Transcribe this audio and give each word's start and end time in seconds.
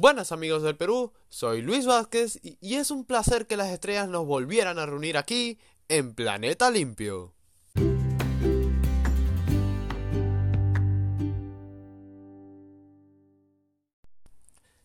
Buenas 0.00 0.32
amigos 0.32 0.62
del 0.62 0.78
Perú, 0.78 1.12
soy 1.28 1.60
Luis 1.60 1.84
Vázquez 1.84 2.40
y 2.42 2.76
es 2.76 2.90
un 2.90 3.04
placer 3.04 3.46
que 3.46 3.58
las 3.58 3.68
estrellas 3.68 4.08
nos 4.08 4.24
volvieran 4.24 4.78
a 4.78 4.86
reunir 4.86 5.18
aquí 5.18 5.58
en 5.90 6.14
Planeta 6.14 6.70
Limpio. 6.70 7.34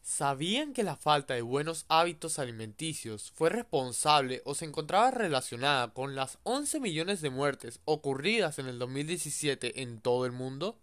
¿Sabían 0.02 0.74
que 0.74 0.84
la 0.84 0.98
falta 0.98 1.34
de 1.34 1.42
buenos 1.42 1.86
hábitos 1.88 2.38
alimenticios 2.38 3.32
fue 3.32 3.50
responsable 3.50 4.42
o 4.44 4.54
se 4.54 4.66
encontraba 4.66 5.12
relacionada 5.12 5.94
con 5.94 6.16
las 6.16 6.40
11 6.44 6.82
millones 6.82 7.22
de 7.22 7.30
muertes 7.30 7.80
ocurridas 7.86 8.60
en 8.60 8.68
el 8.68 8.80
2017 8.80 9.82
en 9.82 10.02
todo 10.02 10.26
el 10.26 10.34
mundo? 10.34 10.78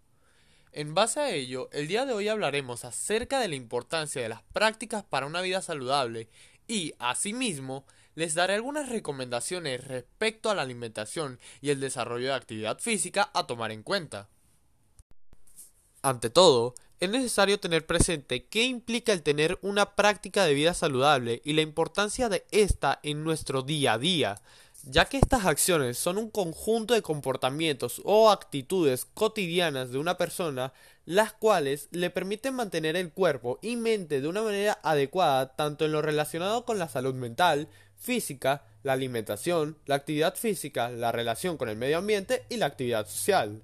En 0.73 0.95
base 0.95 1.20
a 1.20 1.30
ello, 1.30 1.68
el 1.73 1.86
día 1.86 2.07
de 2.07 2.14
hoy 2.14 2.29
hablaremos 2.29 2.86
acerca 2.86 3.38
de 3.41 3.48
la 3.48 3.57
importancia 3.57 4.23
de 4.23 4.30
las 4.30 4.43
prácticas 4.43 5.05
para 5.05 5.27
una 5.27 5.42
vida 5.42 5.60
saludable 5.60 6.30
y, 6.66 6.95
asimismo, 6.98 7.84
les 8.15 8.33
daré 8.33 8.55
algunas 8.55 8.88
recomendaciones 8.88 9.87
respecto 9.87 10.48
a 10.48 10.55
la 10.55 10.62
alimentación 10.62 11.38
y 11.60 11.70
el 11.70 11.80
desarrollo 11.80 12.29
de 12.29 12.34
actividad 12.34 12.79
física 12.79 13.30
a 13.34 13.46
tomar 13.46 13.70
en 13.70 13.82
cuenta. 13.82 14.30
Ante 16.01 16.30
todo, 16.30 16.74
es 17.01 17.10
necesario 17.10 17.60
tener 17.60 17.84
presente 17.84 18.46
qué 18.46 18.65
implica 18.65 19.12
el 19.12 19.23
tener 19.23 19.59
una 19.60 19.95
práctica 19.95 20.46
de 20.46 20.54
vida 20.54 20.73
saludable 20.73 21.43
y 21.45 21.52
la 21.52 21.60
importancia 21.62 22.30
de 22.30 22.46
esta 22.51 22.98
en 23.02 23.24
nuestro 23.24 23.60
día 23.60 23.95
a 23.95 23.98
día, 23.98 24.41
ya 24.84 25.04
que 25.04 25.18
estas 25.18 25.46
acciones 25.46 25.98
son 25.98 26.18
un 26.18 26.30
conjunto 26.30 26.95
de 26.95 27.02
comportamientos 27.02 28.02
o 28.04 28.30
actitudes 28.30 29.04
cotidianas 29.04 29.90
de 29.90 29.98
una 29.98 30.16
persona, 30.16 30.73
las 31.04 31.32
cuales 31.32 31.88
le 31.92 32.10
permiten 32.10 32.54
mantener 32.54 32.96
el 32.96 33.12
cuerpo 33.12 33.59
y 33.62 33.76
mente 33.76 34.20
de 34.20 34.28
una 34.28 34.42
manera 34.42 34.78
adecuada 34.82 35.54
tanto 35.54 35.84
en 35.84 35.92
lo 35.92 36.02
relacionado 36.02 36.64
con 36.64 36.78
la 36.78 36.88
salud 36.88 37.14
mental, 37.14 37.68
física, 37.96 38.65
la 38.82 38.95
alimentación, 38.95 39.79
la 39.87 39.95
actividad 39.95 40.34
física, 40.34 40.90
la 40.90 41.12
relación 41.12 41.57
con 41.57 41.68
el 41.68 41.76
medio 41.76 41.98
ambiente 41.98 42.45
y 42.48 42.57
la 42.57 42.66
actividad 42.66 43.07
social. 43.07 43.62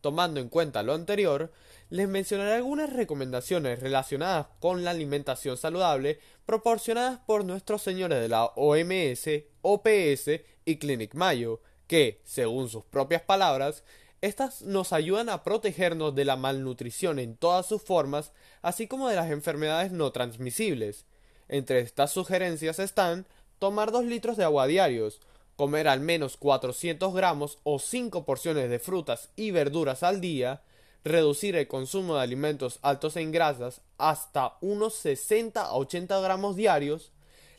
Tomando 0.00 0.40
en 0.40 0.48
cuenta 0.48 0.82
lo 0.82 0.94
anterior, 0.94 1.52
les 1.90 2.08
mencionaré 2.08 2.54
algunas 2.54 2.92
recomendaciones 2.92 3.80
relacionadas 3.80 4.46
con 4.60 4.84
la 4.84 4.92
alimentación 4.92 5.56
saludable 5.56 6.20
proporcionadas 6.46 7.18
por 7.26 7.44
nuestros 7.44 7.82
señores 7.82 8.20
de 8.20 8.28
la 8.28 8.44
OMS, 8.44 9.28
OPS 9.62 10.40
y 10.64 10.76
Clinic 10.78 11.14
Mayo, 11.14 11.60
que, 11.86 12.22
según 12.24 12.68
sus 12.68 12.84
propias 12.84 13.22
palabras, 13.22 13.82
estas 14.20 14.62
nos 14.62 14.92
ayudan 14.92 15.28
a 15.28 15.42
protegernos 15.42 16.14
de 16.14 16.24
la 16.24 16.36
malnutrición 16.36 17.18
en 17.18 17.36
todas 17.36 17.66
sus 17.66 17.82
formas, 17.82 18.32
así 18.62 18.86
como 18.86 19.08
de 19.08 19.16
las 19.16 19.30
enfermedades 19.30 19.90
no 19.90 20.12
transmisibles. 20.12 21.06
Entre 21.48 21.80
estas 21.80 22.12
sugerencias 22.12 22.78
están 22.78 23.26
tomar 23.58 23.90
2 23.90 24.04
litros 24.04 24.36
de 24.36 24.44
agua 24.44 24.66
diarios, 24.66 25.20
comer 25.56 25.88
al 25.88 26.00
menos 26.00 26.36
400 26.36 27.12
gramos 27.12 27.58
o 27.64 27.78
5 27.78 28.24
porciones 28.24 28.70
de 28.70 28.78
frutas 28.78 29.30
y 29.34 29.50
verduras 29.50 30.02
al 30.02 30.20
día, 30.20 30.62
reducir 31.04 31.56
el 31.56 31.66
consumo 31.66 32.16
de 32.16 32.22
alimentos 32.22 32.78
altos 32.82 33.16
en 33.16 33.32
grasas 33.32 33.80
hasta 33.98 34.56
unos 34.60 34.94
60 34.94 35.62
a 35.62 35.74
80 35.74 36.20
gramos 36.20 36.56
diarios, 36.56 37.12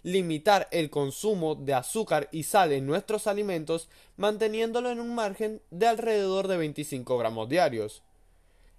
limitar 0.04 0.68
el 0.72 0.90
consumo 0.90 1.56
de 1.56 1.74
azúcar 1.74 2.28
y 2.32 2.44
sal 2.44 2.72
en 2.72 2.86
nuestros 2.86 3.28
alimentos 3.28 3.90
manteniéndolo 4.18 4.90
en 4.90 5.00
un 5.00 5.14
margen 5.14 5.62
de 5.70 5.88
alrededor 5.88 6.48
de 6.48 6.58
25 6.58 7.18
gramos 7.18 7.50
diarios. 7.50 8.04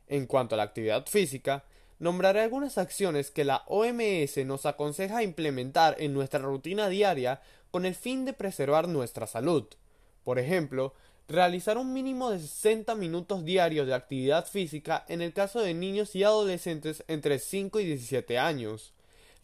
En 0.09 0.27
cuanto 0.27 0.55
a 0.55 0.59
la 0.59 0.65
actividad 0.65 1.07
física, 1.07 1.65
nombraré 1.99 2.41
algunas 2.41 2.79
acciones 2.79 3.31
que 3.31 3.45
la 3.45 3.63
OMS 3.67 4.45
nos 4.45 4.67
aconseja 4.67 5.23
implementar 5.23 5.97
en 5.99 6.13
nuestra 6.13 6.41
rutina 6.41 6.89
diaria 6.89 7.41
con 7.71 7.87
el 7.87 7.95
fin 7.95 8.25
de 8.25 8.33
preservar 8.33 8.89
nuestra 8.89 9.27
salud. 9.27 9.65
Por 10.25 10.39
ejemplo, 10.39 10.95
realizar 11.29 11.79
un 11.79 11.93
mínimo 11.93 12.31
de 12.31 12.39
60 12.39 12.95
minutos 12.95 13.45
diarios 13.45 13.87
de 13.87 13.95
actividad 13.95 14.47
física 14.47 15.05
en 15.09 15.23
el 15.23 15.33
caso 15.33 15.61
de 15.61 15.75
niños 15.75 16.15
y 16.15 16.25
adolescentes 16.25 17.05
entre 17.09 17.39
5 17.39 17.81
y 17.81 17.87
17 17.87 18.39
años, 18.39 18.93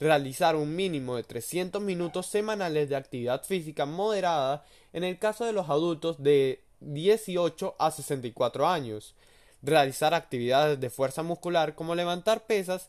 realizar 0.00 0.56
un 0.56 0.76
mínimo 0.76 1.16
de 1.16 1.24
300 1.24 1.82
minutos 1.82 2.26
semanales 2.26 2.88
de 2.88 2.96
actividad 2.96 3.44
física 3.44 3.86
moderada 3.86 4.64
en 4.92 5.04
el 5.04 5.18
caso 5.18 5.44
de 5.44 5.52
los 5.52 5.68
adultos 5.70 6.22
de 6.22 6.62
18 6.80 7.76
a 7.78 7.90
64 7.90 8.68
años, 8.68 9.14
realizar 9.62 10.14
actividades 10.14 10.78
de 10.80 10.90
fuerza 10.90 11.22
muscular 11.22 11.74
como 11.74 11.94
levantar 11.94 12.46
pesas 12.46 12.88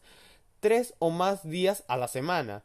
tres 0.60 0.94
o 1.00 1.10
más 1.10 1.48
días 1.48 1.84
a 1.88 1.98
la 1.98 2.08
semana, 2.08 2.64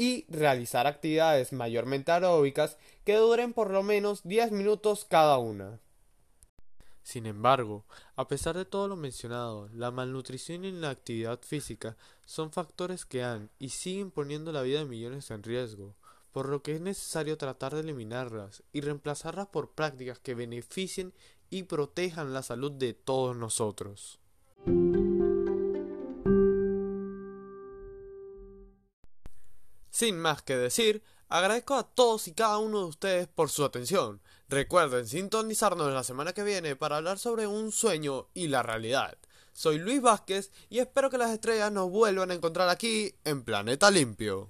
y 0.00 0.24
realizar 0.30 0.86
actividades 0.86 1.52
mayormente 1.52 2.10
aeróbicas 2.10 2.78
que 3.04 3.16
duren 3.16 3.52
por 3.52 3.68
lo 3.70 3.82
menos 3.82 4.22
10 4.24 4.50
minutos 4.50 5.04
cada 5.04 5.36
una. 5.36 5.78
Sin 7.02 7.26
embargo, 7.26 7.84
a 8.16 8.26
pesar 8.26 8.56
de 8.56 8.64
todo 8.64 8.88
lo 8.88 8.96
mencionado, 8.96 9.68
la 9.74 9.90
malnutrición 9.90 10.64
y 10.64 10.72
la 10.72 10.88
actividad 10.88 11.38
física 11.42 11.98
son 12.24 12.50
factores 12.50 13.04
que 13.04 13.22
han 13.22 13.50
y 13.58 13.68
siguen 13.68 14.10
poniendo 14.10 14.52
la 14.52 14.62
vida 14.62 14.78
de 14.78 14.86
millones 14.86 15.30
en 15.30 15.42
riesgo, 15.42 15.94
por 16.32 16.48
lo 16.48 16.62
que 16.62 16.76
es 16.76 16.80
necesario 16.80 17.36
tratar 17.36 17.74
de 17.74 17.82
eliminarlas 17.82 18.62
y 18.72 18.80
reemplazarlas 18.80 19.48
por 19.48 19.72
prácticas 19.72 20.18
que 20.18 20.34
beneficien 20.34 21.12
y 21.50 21.64
protejan 21.64 22.32
la 22.32 22.42
salud 22.42 22.72
de 22.72 22.94
todos 22.94 23.36
nosotros. 23.36 24.18
Sin 30.00 30.18
más 30.18 30.40
que 30.40 30.56
decir, 30.56 31.02
agradezco 31.28 31.74
a 31.74 31.82
todos 31.82 32.26
y 32.26 32.32
cada 32.32 32.56
uno 32.56 32.78
de 32.78 32.84
ustedes 32.86 33.28
por 33.28 33.50
su 33.50 33.66
atención. 33.66 34.22
Recuerden 34.48 35.06
sintonizarnos 35.06 35.92
la 35.92 36.04
semana 36.04 36.32
que 36.32 36.42
viene 36.42 36.74
para 36.74 36.96
hablar 36.96 37.18
sobre 37.18 37.46
un 37.46 37.70
sueño 37.70 38.28
y 38.32 38.48
la 38.48 38.62
realidad. 38.62 39.18
Soy 39.52 39.78
Luis 39.78 40.00
Vázquez 40.00 40.52
y 40.70 40.78
espero 40.78 41.10
que 41.10 41.18
las 41.18 41.32
estrellas 41.32 41.70
nos 41.70 41.90
vuelvan 41.90 42.30
a 42.30 42.34
encontrar 42.34 42.70
aquí 42.70 43.14
en 43.24 43.42
Planeta 43.42 43.90
Limpio. 43.90 44.48